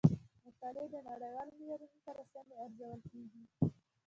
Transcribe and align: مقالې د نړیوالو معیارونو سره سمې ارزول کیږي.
مقالې 0.43 0.85
د 0.93 0.95
نړیوالو 1.07 1.51
معیارونو 1.59 1.97
سره 2.05 2.21
سمې 2.31 2.55
ارزول 2.65 2.99
کیږي. 3.11 3.43